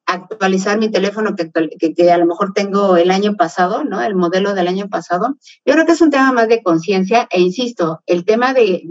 actualizar 0.07 0.79
mi 0.79 0.89
teléfono 0.89 1.35
que, 1.35 2.11
a 2.11 2.17
lo 2.17 2.25
mejor 2.25 2.51
tengo 2.53 2.97
el 2.97 3.11
año 3.11 3.35
pasado, 3.35 3.83
¿no? 3.83 4.01
El 4.01 4.15
modelo 4.15 4.55
del 4.55 4.67
año 4.67 4.89
pasado. 4.89 5.37
Yo 5.63 5.73
creo 5.73 5.85
que 5.85 5.91
es 5.91 6.01
un 6.01 6.09
tema 6.09 6.31
más 6.31 6.47
de 6.47 6.63
conciencia 6.63 7.27
e 7.29 7.41
insisto, 7.41 8.01
el 8.07 8.25
tema 8.25 8.55
de 8.55 8.81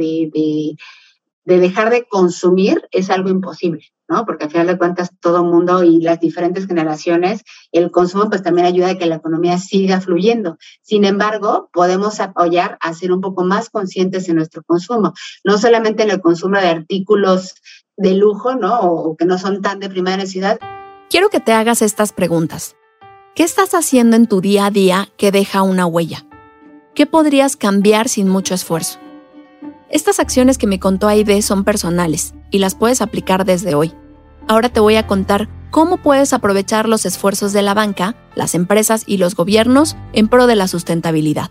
dejar 1.59 1.90
de 1.90 2.07
consumir 2.07 2.87
es 2.90 3.11
algo 3.11 3.30
imposible, 3.30 3.85
¿no? 4.09 4.25
Porque 4.25 4.45
al 4.45 4.50
final 4.50 4.66
de 4.66 4.78
cuentas 4.78 5.11
todo 5.21 5.42
mundo 5.42 5.83
y 5.83 6.00
las 6.00 6.21
diferentes 6.21 6.66
generaciones, 6.66 7.42
el 7.73 7.90
consumo 7.90 8.28
pues 8.28 8.42
también 8.42 8.66
ayuda 8.66 8.90
a 8.90 8.99
que 8.99 9.07
la 9.07 9.16
economía 9.16 9.59
siga 9.59 10.00
fluyendo. 10.00 10.59
Sin 10.83 11.04
embargo, 11.04 11.71
podemos 11.73 12.21
apoyar 12.21 12.78
a 12.80 12.95
ser 12.95 13.12
un 13.12 13.21
poco 13.21 13.45
más 13.45 13.71
conscientes 13.71 14.28
en 14.28 14.37
nuestro 14.37 14.62
consumo, 14.62 15.14
no 15.45 15.59
solamente 15.59 16.02
en 16.02 16.11
el 16.11 16.21
consumo 16.21 16.59
de 16.59 16.69
artículos 16.69 17.54
de 17.97 18.14
lujo, 18.14 18.54
¿no? 18.54 18.80
O, 18.80 19.16
que 19.16 19.25
no 19.25 19.38
son 19.38 19.62
tan 19.62 19.80
de 19.80 19.88
primera 19.88 20.16
necesidad. 20.16 20.59
Quiero 21.09 21.28
que 21.28 21.40
te 21.40 21.52
hagas 21.52 21.83
estas 21.83 22.12
preguntas. 22.12 22.76
¿Qué 23.35 23.42
estás 23.42 23.75
haciendo 23.75 24.16
en 24.16 24.26
tu 24.26 24.40
día 24.40 24.66
a 24.66 24.71
día 24.71 25.09
que 25.16 25.33
deja 25.33 25.62
una 25.62 25.87
huella? 25.87 26.26
¿Qué 26.95 27.07
podrías 27.07 27.57
cambiar 27.57 28.09
sin 28.09 28.28
mucho 28.28 28.54
esfuerzo? 28.54 28.99
Estas 29.91 30.21
acciones 30.21 30.57
que 30.57 30.69
me 30.69 30.79
contó 30.79 31.09
Aide 31.09 31.43
son 31.43 31.65
personales 31.65 32.33
y 32.53 32.61
las 32.61 32.77
puedes 32.77 33.03
aplicar 33.03 33.45
desde 33.45 33.75
hoy. 33.75 33.93
Ahora 34.47 34.69
te 34.69 34.79
voy 34.79 34.95
a 34.95 35.09
contar 35.09 35.49
cómo 35.73 35.97
puedes 35.97 36.33
aprovechar 36.33 36.89
los 36.89 37.07
esfuerzos 37.07 37.53
de 37.53 37.63
la 37.63 37.75
banca, 37.75 38.15
las 38.37 38.55
empresas 38.55 39.03
y 39.05 39.17
los 39.17 39.35
gobiernos 39.35 39.97
en 40.13 40.29
pro 40.29 40.47
de 40.47 40.55
la 40.55 40.69
sustentabilidad. 40.69 41.51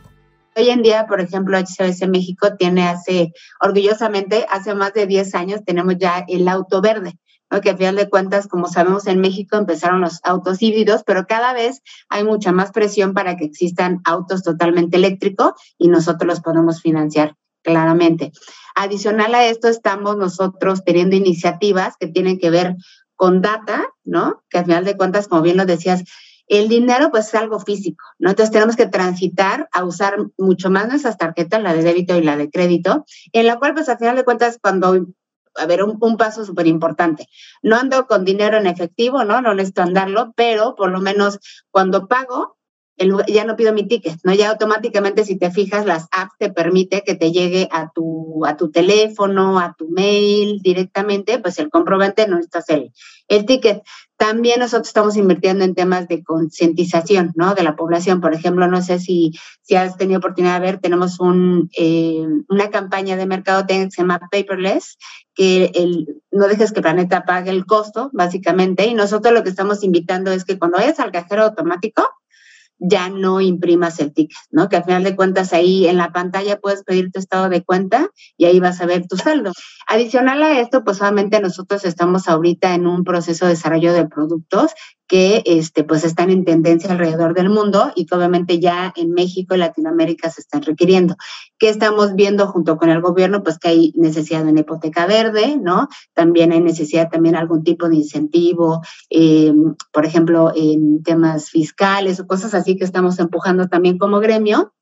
Hoy 0.55 0.69
en 0.69 0.81
día, 0.83 1.05
por 1.05 1.19
ejemplo, 1.19 1.57
HCBC 1.57 2.07
México 2.07 2.55
tiene 2.57 2.87
hace, 2.87 3.33
orgullosamente, 3.59 4.45
hace 4.49 4.73
más 4.73 4.93
de 4.93 5.05
10 5.05 5.35
años 5.35 5.59
tenemos 5.65 5.95
ya 5.97 6.23
el 6.29 6.47
auto 6.47 6.79
verde, 6.79 7.19
que 7.61 7.71
a 7.71 7.77
final 7.77 7.97
de 7.97 8.09
cuentas, 8.09 8.47
como 8.47 8.67
sabemos, 8.67 9.05
en 9.07 9.19
México 9.19 9.57
empezaron 9.57 9.99
los 9.99 10.21
autos 10.23 10.61
híbridos, 10.61 11.03
pero 11.05 11.27
cada 11.27 11.51
vez 11.51 11.81
hay 12.07 12.23
mucha 12.23 12.53
más 12.53 12.71
presión 12.71 13.13
para 13.13 13.35
que 13.35 13.43
existan 13.43 13.99
autos 14.05 14.43
totalmente 14.43 14.95
eléctricos 14.95 15.51
y 15.77 15.89
nosotros 15.89 16.25
los 16.25 16.39
podemos 16.39 16.81
financiar 16.81 17.35
claramente. 17.69 18.31
Adicional 18.75 19.35
a 19.35 19.45
esto, 19.45 19.67
estamos 19.67 20.17
nosotros 20.17 20.83
teniendo 20.83 21.15
iniciativas 21.15 21.95
que 21.99 22.07
tienen 22.07 22.39
que 22.39 22.49
ver 22.49 22.75
con 23.15 23.41
data, 23.41 23.85
¿no? 24.03 24.43
Que 24.49 24.59
al 24.59 24.65
final 24.65 24.85
de 24.85 24.97
cuentas, 24.97 25.27
como 25.27 25.41
bien 25.41 25.57
lo 25.57 25.65
decías, 25.65 26.03
el 26.47 26.67
dinero 26.67 27.11
pues 27.11 27.27
es 27.27 27.35
algo 27.35 27.59
físico, 27.59 28.03
¿no? 28.17 28.31
Entonces 28.31 28.51
tenemos 28.51 28.75
que 28.75 28.87
transitar 28.87 29.69
a 29.71 29.83
usar 29.83 30.17
mucho 30.37 30.71
más 30.71 30.87
nuestras 30.87 31.17
tarjetas, 31.17 31.61
la 31.61 31.73
de 31.73 31.83
débito 31.83 32.17
y 32.17 32.23
la 32.23 32.37
de 32.37 32.49
crédito, 32.49 33.05
en 33.33 33.45
la 33.45 33.59
cual 33.59 33.75
pues 33.75 33.87
al 33.87 33.99
final 33.99 34.15
de 34.15 34.23
cuentas 34.23 34.57
cuando, 34.59 35.05
a 35.55 35.65
ver, 35.67 35.83
un, 35.83 36.17
paso 36.17 36.45
súper 36.45 36.65
importante, 36.65 37.27
no 37.61 37.75
ando 37.75 38.07
con 38.07 38.25
dinero 38.25 38.57
en 38.57 38.65
efectivo, 38.65 39.23
¿no? 39.25 39.41
No 39.41 39.53
necesito 39.53 39.83
andarlo, 39.83 40.33
pero 40.35 40.75
por 40.75 40.89
lo 40.89 40.99
menos 40.99 41.37
cuando 41.69 42.07
pago, 42.07 42.57
ya 43.27 43.45
no 43.45 43.55
pido 43.55 43.73
mi 43.73 43.87
ticket, 43.87 44.19
¿no? 44.23 44.33
Ya 44.33 44.49
automáticamente, 44.49 45.23
si 45.23 45.37
te 45.37 45.51
fijas, 45.51 45.85
las 45.85 46.07
apps 46.11 46.33
te 46.37 46.51
permite 46.51 47.03
que 47.05 47.15
te 47.15 47.31
llegue 47.31 47.69
a 47.71 47.91
tu, 47.91 48.45
a 48.45 48.57
tu 48.57 48.71
teléfono, 48.71 49.59
a 49.59 49.73
tu 49.77 49.89
mail 49.89 50.59
directamente, 50.61 51.39
pues 51.39 51.59
el 51.59 51.69
comprobante 51.69 52.27
no 52.27 52.39
está 52.39 52.61
el, 52.67 52.91
el 53.29 53.45
ticket. 53.45 53.83
También 54.17 54.59
nosotros 54.59 54.87
estamos 54.89 55.15
invirtiendo 55.15 55.63
en 55.63 55.75
temas 55.75 56.09
de 56.09 56.23
concientización, 56.23 57.31
¿no? 57.35 57.55
De 57.55 57.63
la 57.63 57.77
población. 57.77 58.19
Por 58.19 58.33
ejemplo, 58.33 58.67
no 58.67 58.81
sé 58.81 58.99
si, 58.99 59.31
si 59.61 59.75
has 59.75 59.95
tenido 59.95 60.19
oportunidad 60.19 60.59
de 60.59 60.65
ver, 60.65 60.79
tenemos 60.79 61.21
un, 61.21 61.69
eh, 61.77 62.27
una 62.49 62.69
campaña 62.69 63.15
de 63.15 63.25
mercado 63.25 63.65
que 63.65 63.89
se 63.89 64.01
llama 64.01 64.19
Paperless, 64.29 64.97
que 65.33 65.71
el, 65.73 66.21
no 66.31 66.49
dejes 66.49 66.73
que 66.73 66.81
planeta 66.81 67.23
pague 67.23 67.49
el 67.49 67.65
costo, 67.65 68.09
básicamente. 68.11 68.87
Y 68.87 68.93
nosotros 68.93 69.33
lo 69.33 69.43
que 69.43 69.49
estamos 69.49 69.85
invitando 69.85 70.31
es 70.31 70.43
que 70.43 70.59
cuando 70.59 70.79
vayas 70.79 70.99
al 70.99 71.13
cajero 71.13 71.43
automático, 71.43 72.05
ya 72.79 73.09
no 73.09 73.41
imprimas 73.41 73.99
el 73.99 74.13
ticket, 74.13 74.37
¿no? 74.51 74.69
Que 74.69 74.77
al 74.77 74.83
final 74.83 75.03
de 75.03 75.15
cuentas 75.15 75.53
ahí 75.53 75.87
en 75.87 75.97
la 75.97 76.11
pantalla 76.11 76.59
puedes 76.59 76.83
pedir 76.83 77.11
tu 77.11 77.19
estado 77.19 77.49
de 77.49 77.63
cuenta 77.63 78.09
y 78.37 78.45
ahí 78.45 78.59
vas 78.59 78.81
a 78.81 78.85
ver 78.85 79.07
tu 79.07 79.17
saldo. 79.17 79.51
Adicional 79.87 80.41
a 80.43 80.59
esto, 80.59 80.83
pues 80.83 81.01
obviamente 81.01 81.39
nosotros 81.39 81.85
estamos 81.85 82.27
ahorita 82.27 82.73
en 82.75 82.87
un 82.87 83.03
proceso 83.03 83.45
de 83.45 83.51
desarrollo 83.51 83.93
de 83.93 84.07
productos 84.07 84.71
que 85.09 85.41
este, 85.47 85.83
pues 85.83 86.03
están 86.03 86.29
en 86.29 86.45
tendencia 86.45 86.91
alrededor 86.91 87.33
del 87.33 87.49
mundo 87.49 87.91
y 87.95 88.05
que 88.05 88.15
obviamente 88.15 88.59
ya 88.59 88.93
en 88.95 89.11
México 89.11 89.55
y 89.55 89.57
Latinoamérica 89.57 90.29
se 90.29 90.41
están 90.41 90.61
requiriendo. 90.61 91.15
¿Qué 91.57 91.69
estamos 91.69 92.13
viendo 92.13 92.45
junto 92.45 92.77
con 92.77 92.89
el 92.89 93.01
gobierno? 93.01 93.41
Pues 93.41 93.57
que 93.57 93.69
hay 93.69 93.91
necesidad 93.95 94.43
de 94.43 94.51
una 94.51 94.59
hipoteca 94.59 95.07
verde, 95.07 95.57
¿no? 95.59 95.87
También 96.13 96.51
hay 96.51 96.61
necesidad 96.61 97.09
también 97.09 97.35
algún 97.35 97.63
tipo 97.63 97.89
de 97.89 97.95
incentivo, 97.95 98.81
eh, 99.09 99.51
por 99.91 100.05
ejemplo, 100.05 100.53
en 100.55 101.01
temas 101.01 101.49
fiscales 101.49 102.19
o 102.19 102.27
cosas 102.27 102.53
así 102.53 102.68
que 102.77 102.85
estamos 102.85 103.19
empujando 103.19 103.67
también 103.67 103.97
como 103.97 104.19
gremio 104.19 104.73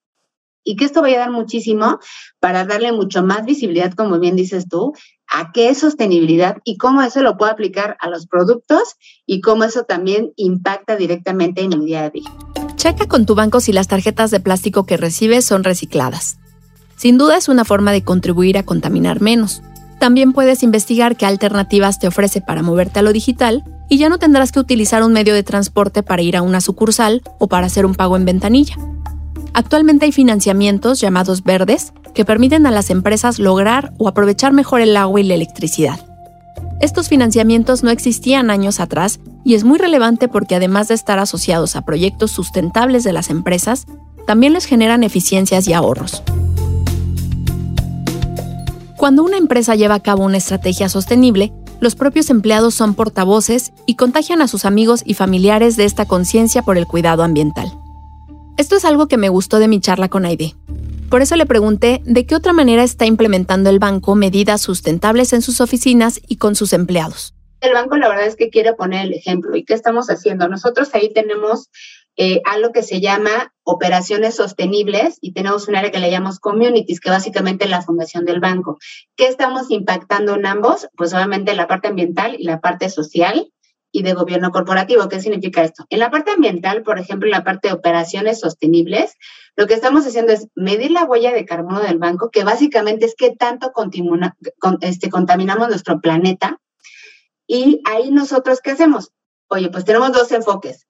y 0.67 0.75
que 0.75 0.83
esto 0.83 1.01
va 1.01 1.07
a 1.07 1.09
ayudar 1.11 1.31
muchísimo 1.31 1.99
para 2.39 2.65
darle 2.65 2.91
mucho 2.91 3.23
más 3.23 3.45
visibilidad, 3.45 3.93
como 3.93 4.19
bien 4.19 4.35
dices 4.35 4.67
tú, 4.67 4.93
a 5.27 5.51
qué 5.53 5.69
es 5.69 5.77
sostenibilidad 5.77 6.57
y 6.65 6.77
cómo 6.77 7.01
eso 7.01 7.21
lo 7.21 7.37
puedo 7.37 7.51
aplicar 7.51 7.95
a 8.01 8.09
los 8.09 8.27
productos 8.27 8.95
y 9.25 9.39
cómo 9.39 9.63
eso 9.63 9.83
también 9.83 10.33
impacta 10.35 10.97
directamente 10.97 11.61
en 11.61 11.69
mi 11.69 11.85
día 11.85 12.03
a 12.03 12.09
día. 12.09 12.29
Checa 12.75 13.07
con 13.07 13.25
tu 13.25 13.33
banco 13.33 13.61
si 13.61 13.71
las 13.71 13.87
tarjetas 13.87 14.29
de 14.29 14.41
plástico 14.41 14.85
que 14.85 14.97
recibes 14.97 15.45
son 15.45 15.63
recicladas. 15.63 16.37
Sin 16.97 17.17
duda 17.17 17.37
es 17.37 17.47
una 17.47 17.63
forma 17.63 17.91
de 17.91 18.03
contribuir 18.03 18.57
a 18.57 18.63
contaminar 18.63 19.21
menos. 19.21 19.61
También 19.99 20.33
puedes 20.33 20.63
investigar 20.63 21.15
qué 21.15 21.25
alternativas 21.25 21.99
te 21.99 22.07
ofrece 22.07 22.41
para 22.41 22.61
moverte 22.61 22.99
a 22.99 23.03
lo 23.03 23.13
digital 23.13 23.63
y 23.89 23.97
ya 23.97 24.09
no 24.09 24.19
tendrás 24.19 24.51
que 24.51 24.59
utilizar 24.59 25.03
un 25.03 25.13
medio 25.13 25.33
de 25.33 25.43
transporte 25.43 26.03
para 26.03 26.21
ir 26.21 26.37
a 26.37 26.41
una 26.41 26.61
sucursal 26.61 27.21
o 27.39 27.47
para 27.47 27.67
hacer 27.67 27.85
un 27.85 27.95
pago 27.95 28.17
en 28.17 28.25
ventanilla. 28.25 28.75
Actualmente 29.53 30.05
hay 30.05 30.11
financiamientos 30.11 30.99
llamados 30.99 31.43
verdes 31.43 31.93
que 32.13 32.25
permiten 32.25 32.65
a 32.65 32.71
las 32.71 32.89
empresas 32.89 33.39
lograr 33.39 33.93
o 33.97 34.07
aprovechar 34.07 34.53
mejor 34.53 34.81
el 34.81 34.97
agua 34.97 35.19
y 35.19 35.23
la 35.23 35.35
electricidad. 35.35 35.99
Estos 36.79 37.09
financiamientos 37.09 37.83
no 37.83 37.89
existían 37.89 38.51
años 38.51 38.79
atrás 38.79 39.19
y 39.43 39.55
es 39.55 39.63
muy 39.63 39.79
relevante 39.79 40.27
porque 40.27 40.55
además 40.55 40.89
de 40.89 40.93
estar 40.93 41.17
asociados 41.19 41.75
a 41.75 41.83
proyectos 41.83 42.31
sustentables 42.31 43.03
de 43.03 43.13
las 43.13 43.29
empresas, 43.29 43.87
también 44.27 44.53
les 44.53 44.65
generan 44.65 45.03
eficiencias 45.03 45.67
y 45.67 45.73
ahorros. 45.73 46.21
Cuando 48.97 49.23
una 49.23 49.37
empresa 49.37 49.75
lleva 49.75 49.95
a 49.95 49.99
cabo 50.01 50.25
una 50.25 50.37
estrategia 50.37 50.89
sostenible, 50.89 51.53
los 51.79 51.95
propios 51.95 52.29
empleados 52.29 52.73
son 52.73 52.95
portavoces 52.95 53.71
y 53.85 53.95
contagian 53.95 54.41
a 54.41 54.47
sus 54.47 54.65
amigos 54.65 55.01
y 55.05 55.13
familiares 55.13 55.77
de 55.77 55.85
esta 55.85 56.05
conciencia 56.05 56.61
por 56.61 56.77
el 56.77 56.87
cuidado 56.87 57.23
ambiental. 57.23 57.71
Esto 58.57 58.75
es 58.75 58.85
algo 58.85 59.07
que 59.07 59.17
me 59.17 59.29
gustó 59.29 59.59
de 59.59 59.67
mi 59.67 59.79
charla 59.79 60.09
con 60.09 60.25
Aide. 60.25 60.55
Por 61.09 61.21
eso 61.21 61.35
le 61.35 61.45
pregunté 61.45 62.01
de 62.05 62.25
qué 62.25 62.35
otra 62.35 62.53
manera 62.53 62.83
está 62.83 63.05
implementando 63.05 63.69
el 63.69 63.79
banco 63.79 64.15
medidas 64.15 64.61
sustentables 64.61 65.31
en 65.31 65.41
sus 65.41 65.61
oficinas 65.61 66.19
y 66.27 66.37
con 66.37 66.55
sus 66.55 66.73
empleados. 66.73 67.33
El 67.61 67.73
banco 67.73 67.97
la 67.97 68.09
verdad 68.09 68.25
es 68.25 68.35
que 68.35 68.49
quiere 68.49 68.73
poner 68.73 69.05
el 69.05 69.13
ejemplo. 69.13 69.55
¿Y 69.55 69.63
qué 69.63 69.73
estamos 69.73 70.09
haciendo? 70.09 70.47
Nosotros 70.47 70.89
ahí 70.93 71.11
tenemos 71.13 71.69
eh, 72.17 72.41
algo 72.45 72.71
que 72.71 72.81
se 72.81 72.99
llama 72.99 73.53
operaciones 73.63 74.35
sostenibles 74.35 75.19
y 75.21 75.33
tenemos 75.33 75.67
un 75.67 75.75
área 75.75 75.91
que 75.91 75.99
le 75.99 76.09
llamamos 76.09 76.39
communities, 76.39 76.99
que 76.99 77.11
básicamente 77.11 77.65
es 77.65 77.69
la 77.69 77.83
fundación 77.83 78.25
del 78.25 78.39
banco. 78.39 78.79
¿Qué 79.15 79.27
estamos 79.27 79.69
impactando 79.69 80.33
en 80.33 80.47
ambos? 80.47 80.87
Pues 80.97 81.13
obviamente 81.13 81.53
la 81.53 81.67
parte 81.67 81.87
ambiental 81.87 82.35
y 82.39 82.43
la 82.43 82.59
parte 82.59 82.89
social 82.89 83.51
y 83.91 84.01
de 84.01 84.13
gobierno 84.13 84.51
corporativo. 84.51 85.07
¿Qué 85.09 85.21
significa 85.21 85.63
esto? 85.63 85.85
En 85.89 85.99
la 85.99 86.09
parte 86.09 86.31
ambiental, 86.31 86.83
por 86.83 86.97
ejemplo, 86.97 87.27
en 87.27 87.31
la 87.31 87.43
parte 87.43 87.67
de 87.67 87.75
operaciones 87.75 88.39
sostenibles, 88.39 89.15
lo 89.55 89.67
que 89.67 89.75
estamos 89.75 90.05
haciendo 90.05 90.33
es 90.33 90.47
medir 90.55 90.91
la 90.91 91.05
huella 91.05 91.31
de 91.31 91.45
carbono 91.45 91.81
del 91.81 91.99
banco, 91.99 92.31
que 92.31 92.43
básicamente 92.43 93.05
es 93.05 93.15
qué 93.15 93.35
tanto 93.35 93.71
este, 94.81 95.09
contaminamos 95.09 95.69
nuestro 95.69 95.99
planeta. 96.01 96.59
Y 97.45 97.81
ahí 97.85 98.11
nosotros, 98.11 98.59
¿qué 98.61 98.71
hacemos? 98.71 99.11
Oye, 99.49 99.69
pues 99.69 99.85
tenemos 99.85 100.11
dos 100.11 100.31
enfoques. 100.31 100.87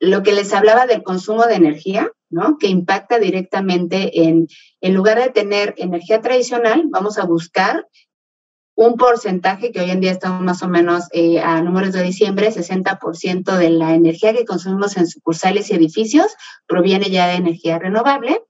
Lo 0.00 0.22
que 0.22 0.32
les 0.32 0.52
hablaba 0.52 0.86
del 0.86 1.02
consumo 1.02 1.46
de 1.46 1.54
energía, 1.54 2.12
¿no? 2.30 2.58
Que 2.58 2.68
impacta 2.68 3.18
directamente 3.18 4.22
en, 4.24 4.48
en 4.80 4.94
lugar 4.94 5.18
de 5.18 5.30
tener 5.30 5.74
energía 5.76 6.20
tradicional, 6.20 6.84
vamos 6.88 7.18
a 7.18 7.24
buscar 7.24 7.86
un 8.78 8.94
porcentaje 8.96 9.72
que 9.72 9.80
hoy 9.80 9.90
en 9.90 10.00
día 10.00 10.12
estamos 10.12 10.40
más 10.40 10.62
o 10.62 10.68
menos 10.68 11.08
eh, 11.10 11.40
a 11.40 11.60
números 11.62 11.92
de 11.94 12.04
diciembre, 12.04 12.52
60% 12.52 13.56
de 13.56 13.70
la 13.70 13.92
energía 13.92 14.32
que 14.32 14.44
consumimos 14.44 14.96
en 14.96 15.08
sucursales 15.08 15.68
y 15.68 15.74
edificios 15.74 16.36
proviene 16.64 17.10
ya 17.10 17.26
de 17.26 17.34
energía 17.34 17.80
renovable. 17.80 18.40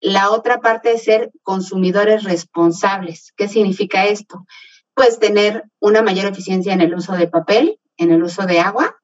La 0.00 0.30
otra 0.32 0.60
parte 0.60 0.92
es 0.92 1.04
ser 1.04 1.30
consumidores 1.42 2.24
responsables. 2.24 3.32
¿Qué 3.38 3.48
significa 3.48 4.04
esto? 4.04 4.44
Pues 4.92 5.18
tener 5.18 5.64
una 5.80 6.02
mayor 6.02 6.26
eficiencia 6.26 6.74
en 6.74 6.82
el 6.82 6.94
uso 6.94 7.14
de 7.14 7.26
papel, 7.26 7.80
en 7.96 8.10
el 8.10 8.22
uso 8.22 8.44
de 8.44 8.60
agua 8.60 8.94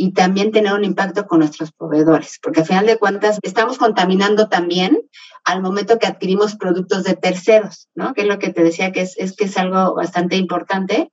y 0.00 0.12
también 0.12 0.50
tener 0.50 0.72
un 0.72 0.82
impacto 0.82 1.26
con 1.26 1.40
nuestros 1.40 1.72
proveedores, 1.72 2.38
porque 2.42 2.60
al 2.60 2.66
final 2.66 2.86
de 2.86 2.96
cuentas 2.96 3.38
estamos 3.42 3.76
contaminando 3.76 4.48
también 4.48 4.98
al 5.44 5.60
momento 5.60 5.98
que 5.98 6.06
adquirimos 6.06 6.56
productos 6.56 7.04
de 7.04 7.16
terceros, 7.16 7.90
¿no? 7.94 8.14
Que 8.14 8.22
es 8.22 8.26
lo 8.26 8.38
que 8.38 8.48
te 8.48 8.62
decía 8.62 8.92
que 8.92 9.02
es, 9.02 9.18
es 9.18 9.36
que 9.36 9.44
es 9.44 9.58
algo 9.58 9.94
bastante 9.94 10.36
importante. 10.36 11.12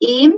Y 0.00 0.34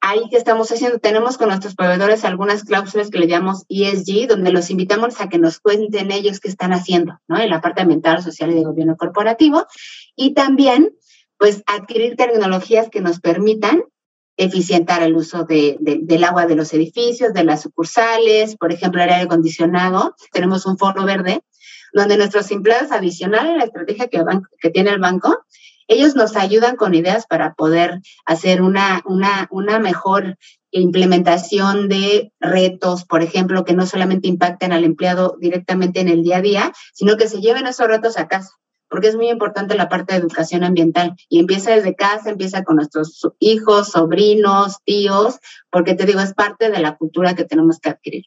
ahí 0.00 0.20
que 0.30 0.36
estamos 0.36 0.70
haciendo, 0.70 1.00
tenemos 1.00 1.36
con 1.36 1.48
nuestros 1.48 1.74
proveedores 1.74 2.24
algunas 2.24 2.62
cláusulas 2.62 3.10
que 3.10 3.18
le 3.18 3.26
llamamos 3.26 3.64
ESG, 3.68 4.28
donde 4.28 4.52
los 4.52 4.70
invitamos 4.70 5.20
a 5.20 5.28
que 5.28 5.38
nos 5.38 5.58
cuenten 5.58 6.12
ellos 6.12 6.38
qué 6.38 6.46
están 6.46 6.72
haciendo, 6.72 7.18
¿no? 7.26 7.40
En 7.40 7.50
la 7.50 7.60
parte 7.60 7.82
ambiental, 7.82 8.22
social 8.22 8.52
y 8.52 8.54
de 8.54 8.62
gobierno 8.62 8.96
corporativo. 8.96 9.66
Y 10.14 10.32
también 10.34 10.94
pues 11.38 11.64
adquirir 11.66 12.14
tecnologías 12.14 12.88
que 12.88 13.00
nos 13.00 13.18
permitan 13.18 13.82
eficientar 14.36 15.02
el 15.02 15.16
uso 15.16 15.44
del 15.44 16.24
agua 16.24 16.46
de 16.46 16.56
los 16.56 16.72
edificios, 16.74 17.32
de 17.32 17.44
las 17.44 17.62
sucursales, 17.62 18.56
por 18.56 18.72
ejemplo, 18.72 19.02
el 19.02 19.10
aire 19.10 19.24
acondicionado. 19.24 20.14
Tenemos 20.32 20.66
un 20.66 20.78
foro 20.78 21.04
verde 21.04 21.40
donde 21.92 22.16
nuestros 22.16 22.50
empleados 22.50 22.92
adicionales 22.92 23.54
a 23.54 23.56
la 23.56 23.64
estrategia 23.64 24.08
que, 24.08 24.70
tiene 24.70 24.90
el 24.90 24.98
banco, 24.98 25.44
ellos 25.88 26.14
nos 26.14 26.36
ayudan 26.36 26.76
con 26.76 26.94
ideas 26.94 27.26
para 27.26 27.54
poder 27.54 28.00
hacer 28.26 28.60
una, 28.60 29.02
una 29.50 29.78
mejor 29.78 30.36
implementación 30.70 31.88
de 31.88 32.32
retos, 32.40 33.04
por 33.04 33.22
ejemplo, 33.22 33.64
que 33.64 33.72
no 33.72 33.86
solamente 33.86 34.28
impacten 34.28 34.72
al 34.72 34.84
empleado 34.84 35.36
directamente 35.40 36.00
en 36.00 36.08
el 36.08 36.22
día 36.22 36.38
a 36.38 36.42
día, 36.42 36.72
sino 36.92 37.16
que 37.16 37.28
se 37.28 37.40
lleven 37.40 37.66
esos 37.66 37.86
retos 37.86 38.18
a 38.18 38.28
casa 38.28 38.50
porque 38.88 39.08
es 39.08 39.16
muy 39.16 39.28
importante 39.28 39.74
la 39.74 39.88
parte 39.88 40.14
de 40.14 40.20
educación 40.20 40.64
ambiental 40.64 41.14
y 41.28 41.40
empieza 41.40 41.72
desde 41.72 41.94
casa, 41.94 42.30
empieza 42.30 42.64
con 42.64 42.76
nuestros 42.76 43.28
hijos, 43.38 43.90
sobrinos, 43.90 44.78
tíos, 44.84 45.38
porque 45.70 45.94
te 45.94 46.06
digo, 46.06 46.20
es 46.20 46.34
parte 46.34 46.70
de 46.70 46.78
la 46.78 46.96
cultura 46.96 47.34
que 47.34 47.44
tenemos 47.44 47.78
que 47.80 47.90
adquirir. 47.90 48.24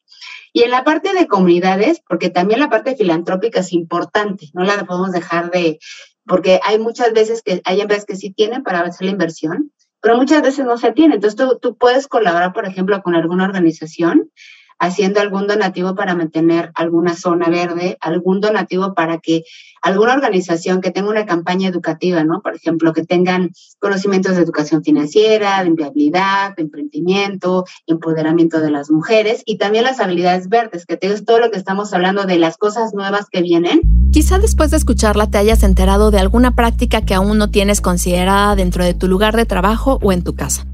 Y 0.54 0.64
en 0.64 0.72
la 0.72 0.84
parte 0.84 1.14
de 1.14 1.28
comunidades, 1.28 2.02
porque 2.08 2.30
también 2.30 2.60
la 2.60 2.70
parte 2.70 2.96
filantrópica 2.96 3.60
es 3.60 3.74
importante, 3.74 4.50
no 4.54 4.64
la 4.64 4.86
podemos 4.86 5.12
dejar 5.12 5.52
de, 5.52 5.80
porque 6.26 6.60
hay 6.64 6.80
muchas 6.80 7.14
veces 7.14 7.42
que 7.42 7.62
hay 7.66 7.82
empresas 7.82 8.06
que 8.06 8.16
sí 8.16 8.32
tienen 8.32 8.64
para 8.64 8.80
hacer 8.82 9.06
la 9.06 9.12
inversión, 9.12 9.72
pero 10.02 10.16
muchas 10.16 10.42
veces 10.42 10.66
no 10.66 10.78
se 10.78 10.92
tiene. 10.92 11.16
Entonces 11.16 11.38
tú, 11.38 11.60
tú 11.62 11.78
puedes 11.78 12.08
colaborar, 12.08 12.54
por 12.54 12.66
ejemplo, 12.66 13.02
con 13.02 13.16
alguna 13.16 13.46
organización 13.46 14.32
haciendo 14.80 15.20
algún 15.20 15.48
donativo 15.48 15.94
para 15.96 16.16
mantener 16.16 16.72
alguna 16.74 17.16
zona 17.16 17.50
verde, 17.50 17.98
algún 18.02 18.40
donativo 18.40 18.94
para 18.94 19.20
que 19.20 19.44
alguna 19.82 20.14
organización 20.14 20.82
que 20.82 20.92
tenga 20.92 21.10
una 21.10 21.26
campaña 21.26 21.68
educativa, 21.68 22.24
¿no? 22.24 22.42
Por 22.42 22.56
ejemplo, 22.56 22.94
que 22.94 23.06
tengan 23.06 23.52
conocimientos 23.80 24.36
de 24.36 24.42
educación 24.42 24.84
financiera, 24.84 25.62
de 25.62 25.68
empleabilidad, 25.68 26.56
de 26.56 26.64
emprendimiento, 26.64 27.66
empoderamiento 27.88 28.60
de 28.60 28.72
las 28.72 28.90
mujeres 28.90 29.44
y 29.46 29.58
también 29.58 29.84
las 29.84 30.00
habilidades 30.00 30.50
verdes, 30.50 30.86
que 30.86 30.98
es 31.02 31.26
todo 31.26 31.40
lo 31.40 31.52
que 31.52 31.58
estamos 31.58 31.94
hablando 31.94 32.26
de 32.26 32.40
las 32.40 32.58
cosas 32.58 32.94
nuevas 32.94 33.28
que 33.30 33.42
vienen. 33.42 33.82
Quizá 34.12 34.40
después 34.40 34.72
de 34.72 34.78
escucharla 34.78 35.30
te 35.30 35.38
hayas 35.38 35.64
enterado 35.64 36.12
de 36.12 36.20
alguna 36.20 36.56
práctica 36.56 37.02
que 37.02 37.14
aún 37.14 37.38
no 37.38 37.52
tienes 37.52 37.80
considerada 37.82 38.56
dentro 38.56 38.84
de 38.84 38.94
tu 38.94 39.08
lugar 39.08 39.36
de 39.36 39.46
trabajo 39.46 40.00
o 40.02 40.12
en 40.12 40.24
tu 40.24 40.36
casa. 40.36 40.66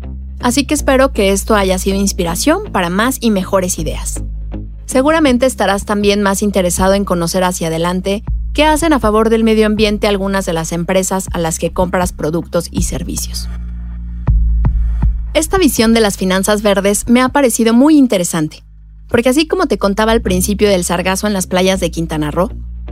Así 0.45 0.65
que 0.65 0.75
espero 0.75 1.11
que 1.11 1.31
esto 1.31 1.55
haya 1.55 1.79
sido 1.79 1.97
inspiración 1.97 2.71
para 2.71 2.91
más 2.91 3.17
y 3.19 3.31
mejores 3.31 3.79
ideas. 3.79 4.21
Seguramente 4.85 5.47
estarás 5.47 5.85
también 5.85 6.21
más 6.21 6.43
interesado 6.43 6.93
en 6.93 7.03
conocer 7.03 7.43
hacia 7.43 7.69
adelante 7.69 8.23
qué 8.53 8.63
hacen 8.63 8.93
a 8.93 8.99
favor 8.99 9.31
del 9.31 9.43
medio 9.43 9.65
ambiente 9.65 10.05
algunas 10.05 10.45
de 10.45 10.53
las 10.53 10.71
empresas 10.71 11.29
a 11.31 11.39
las 11.39 11.57
que 11.57 11.73
compras 11.73 12.13
productos 12.13 12.67
y 12.69 12.83
servicios. 12.83 13.49
Esta 15.33 15.57
visión 15.57 15.95
de 15.95 16.01
las 16.01 16.15
finanzas 16.15 16.61
verdes 16.61 17.09
me 17.09 17.21
ha 17.21 17.29
parecido 17.29 17.73
muy 17.73 17.97
interesante, 17.97 18.63
porque 19.09 19.29
así 19.29 19.47
como 19.47 19.65
te 19.65 19.79
contaba 19.79 20.11
al 20.11 20.21
principio 20.21 20.69
del 20.69 20.83
sargazo 20.83 21.25
en 21.25 21.33
las 21.33 21.47
playas 21.47 21.79
de 21.79 21.89
Quintana 21.89 22.29
Roo, 22.29 22.51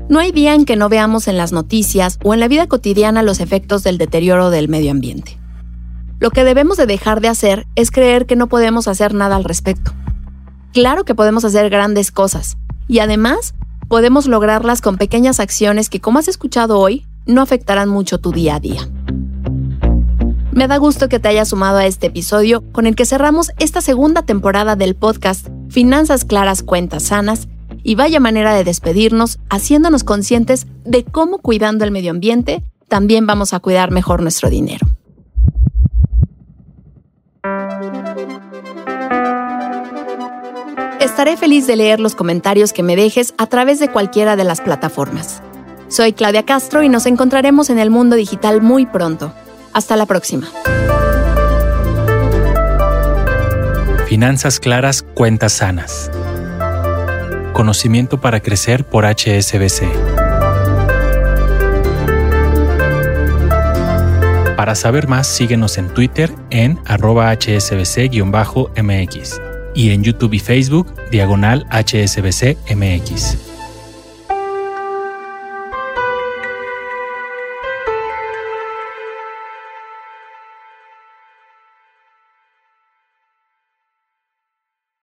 no 0.09 0.17
hay 0.17 0.31
día 0.31 0.55
en 0.55 0.65
que 0.65 0.75
no 0.75 0.89
veamos 0.89 1.27
en 1.27 1.37
las 1.37 1.51
noticias 1.51 2.17
o 2.23 2.33
en 2.33 2.39
la 2.39 2.47
vida 2.47 2.65
cotidiana 2.65 3.21
los 3.21 3.39
efectos 3.39 3.83
del 3.83 3.99
deterioro 3.99 4.49
del 4.49 4.69
medio 4.69 4.89
ambiente. 4.89 5.37
Lo 6.23 6.31
que 6.31 6.45
debemos 6.45 6.77
de 6.77 6.85
dejar 6.85 7.19
de 7.19 7.27
hacer 7.27 7.67
es 7.75 7.91
creer 7.91 8.25
que 8.25 8.37
no 8.37 8.47
podemos 8.47 8.87
hacer 8.87 9.13
nada 9.13 9.35
al 9.35 9.43
respecto. 9.43 9.91
Claro 10.71 11.03
que 11.03 11.15
podemos 11.15 11.43
hacer 11.43 11.69
grandes 11.69 12.13
cosas, 12.13 12.55
y 12.87 12.99
además 12.99 13.55
podemos 13.89 14.25
lograrlas 14.25 14.79
con 14.79 14.95
pequeñas 14.95 15.41
acciones 15.41 15.89
que, 15.89 15.99
como 15.99 16.19
has 16.19 16.29
escuchado 16.29 16.79
hoy, 16.79 17.05
no 17.25 17.41
afectarán 17.41 17.89
mucho 17.89 18.19
tu 18.19 18.31
día 18.31 18.55
a 18.55 18.61
día. 18.61 18.89
Me 20.53 20.69
da 20.69 20.77
gusto 20.77 21.09
que 21.09 21.19
te 21.19 21.27
hayas 21.27 21.49
sumado 21.49 21.79
a 21.79 21.85
este 21.87 22.07
episodio 22.07 22.63
con 22.71 22.87
el 22.87 22.95
que 22.95 23.05
cerramos 23.05 23.51
esta 23.59 23.81
segunda 23.81 24.21
temporada 24.21 24.77
del 24.77 24.95
podcast 24.95 25.49
Finanzas 25.67 26.23
Claras, 26.23 26.63
Cuentas 26.63 27.03
Sanas, 27.03 27.49
y 27.83 27.95
vaya 27.95 28.21
manera 28.21 28.53
de 28.53 28.63
despedirnos 28.63 29.39
haciéndonos 29.49 30.05
conscientes 30.05 30.67
de 30.85 31.03
cómo 31.03 31.39
cuidando 31.39 31.83
el 31.83 31.91
medio 31.91 32.11
ambiente 32.11 32.63
también 32.87 33.27
vamos 33.27 33.53
a 33.53 33.59
cuidar 33.59 33.91
mejor 33.91 34.21
nuestro 34.21 34.49
dinero. 34.49 34.87
Estaré 40.99 41.37
feliz 41.37 41.67
de 41.67 41.75
leer 41.75 41.99
los 41.99 42.15
comentarios 42.15 42.73
que 42.73 42.83
me 42.83 42.95
dejes 42.95 43.33
a 43.37 43.47
través 43.47 43.79
de 43.79 43.89
cualquiera 43.89 44.35
de 44.35 44.43
las 44.43 44.61
plataformas. 44.61 45.41
Soy 45.87 46.13
Claudia 46.13 46.43
Castro 46.43 46.81
y 46.81 46.89
nos 46.89 47.05
encontraremos 47.05 47.69
en 47.69 47.77
el 47.77 47.89
mundo 47.89 48.15
digital 48.15 48.61
muy 48.61 48.85
pronto. 48.85 49.33
Hasta 49.73 49.95
la 49.95 50.05
próxima. 50.05 50.47
Finanzas 54.07 54.59
claras, 54.59 55.03
cuentas 55.03 55.53
sanas. 55.53 56.09
Conocimiento 57.53 58.19
para 58.19 58.39
crecer 58.39 58.85
por 58.85 59.05
HSBC. 59.05 60.22
Para 64.63 64.75
saber 64.75 65.09
más, 65.09 65.27
síguenos 65.27 65.77
en 65.77 65.93
Twitter 65.93 66.33
en 66.49 66.79
arroba 66.85 67.33
hsbc-mx 67.33 68.21
y 69.75 69.89
en 69.89 70.03
YouTube 70.03 70.35
y 70.35 70.39
Facebook, 70.39 70.87
diagonal 71.11 71.67
HSBC 71.69 72.55
MX. 72.73 73.52